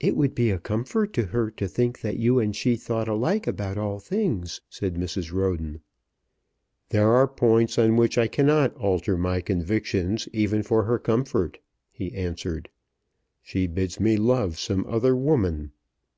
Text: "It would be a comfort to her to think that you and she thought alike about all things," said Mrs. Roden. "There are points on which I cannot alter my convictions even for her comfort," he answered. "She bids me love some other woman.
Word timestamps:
"It 0.00 0.16
would 0.16 0.34
be 0.34 0.50
a 0.50 0.58
comfort 0.58 1.12
to 1.12 1.26
her 1.26 1.50
to 1.50 1.68
think 1.68 2.00
that 2.00 2.16
you 2.16 2.38
and 2.38 2.56
she 2.56 2.76
thought 2.76 3.08
alike 3.08 3.46
about 3.46 3.76
all 3.76 3.98
things," 4.00 4.62
said 4.70 4.94
Mrs. 4.94 5.34
Roden. 5.34 5.82
"There 6.88 7.10
are 7.12 7.28
points 7.28 7.78
on 7.78 7.96
which 7.96 8.16
I 8.16 8.26
cannot 8.26 8.74
alter 8.76 9.18
my 9.18 9.42
convictions 9.42 10.30
even 10.32 10.62
for 10.62 10.84
her 10.84 10.98
comfort," 10.98 11.58
he 11.92 12.14
answered. 12.14 12.70
"She 13.42 13.66
bids 13.66 14.00
me 14.00 14.16
love 14.16 14.58
some 14.58 14.86
other 14.88 15.14
woman. 15.14 15.72